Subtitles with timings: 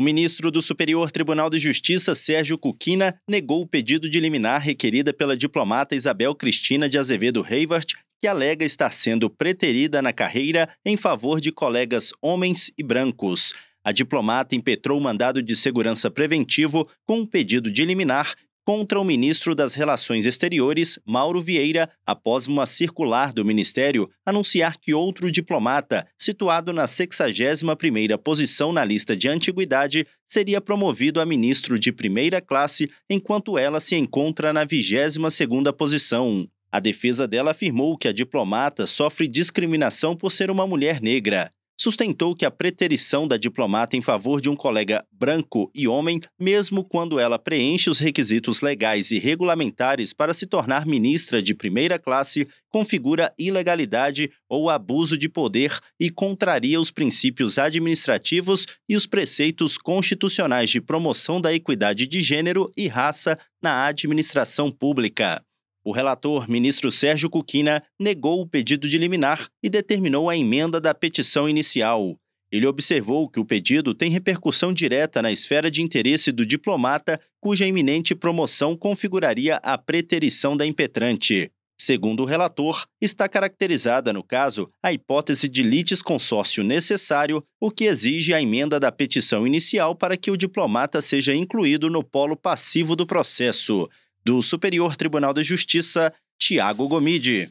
[0.00, 5.12] O ministro do Superior Tribunal de Justiça, Sérgio Cuquina, negou o pedido de liminar requerida
[5.12, 10.96] pela diplomata Isabel Cristina de Azevedo Reivart, que alega estar sendo preterida na carreira em
[10.96, 13.52] favor de colegas homens e brancos.
[13.84, 18.34] A diplomata impetrou o mandado de segurança preventivo com um pedido de liminar
[18.70, 24.94] contra o ministro das Relações Exteriores, Mauro Vieira, após uma circular do ministério anunciar que
[24.94, 31.90] outro diplomata, situado na 61ª posição na lista de antiguidade, seria promovido a ministro de
[31.90, 36.46] primeira classe, enquanto ela se encontra na 22ª posição.
[36.70, 41.50] A defesa dela afirmou que a diplomata sofre discriminação por ser uma mulher negra
[41.80, 46.84] sustentou que a preterição da diplomata em favor de um colega branco e homem, mesmo
[46.84, 52.46] quando ela preenche os requisitos legais e regulamentares para se tornar ministra de primeira classe,
[52.68, 60.68] configura ilegalidade ou abuso de poder e contraria os princípios administrativos e os preceitos constitucionais
[60.68, 65.42] de promoção da equidade de gênero e raça na administração pública.
[65.82, 70.94] O relator, ministro Sérgio Cuquina, negou o pedido de liminar e determinou a emenda da
[70.94, 72.18] petição inicial.
[72.52, 77.66] Ele observou que o pedido tem repercussão direta na esfera de interesse do diplomata, cuja
[77.66, 81.50] iminente promoção configuraria a preterição da impetrante.
[81.80, 88.34] Segundo o relator, está caracterizada, no caso, a hipótese de litisconsórcio necessário, o que exige
[88.34, 93.06] a emenda da petição inicial para que o diplomata seja incluído no polo passivo do
[93.06, 93.88] processo.
[94.22, 97.48] Do Superior Tribunal de Justiça, Tiago Gomide.